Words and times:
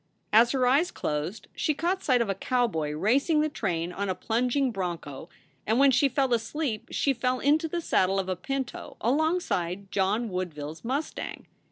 As 0.33 0.49
her 0.49 0.65
eyes 0.65 0.89
closed 0.89 1.47
she 1.55 1.75
caught 1.75 2.03
sight 2.03 2.21
of 2.23 2.27
a 2.29 2.33
cowboy 2.33 2.89
racing 2.93 3.41
the 3.41 3.49
train 3.49 3.93
on 3.93 4.09
a 4.09 4.15
plunging 4.15 4.71
broncho, 4.71 5.29
and 5.67 5.77
when 5.77 5.91
she 5.91 6.09
fell 6.09 6.33
asleep 6.33 6.87
she 6.89 7.13
fell 7.13 7.39
into 7.39 7.67
the 7.67 7.81
saddle 7.81 8.17
of 8.19 8.27
a 8.27 8.35
pinto 8.35 8.97
alongside 8.99 9.91
John 9.91 10.29
Woodville 10.29 10.71
s 10.71 10.83
mustang. 10.83 11.45